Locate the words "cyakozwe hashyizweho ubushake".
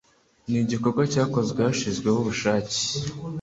1.13-2.77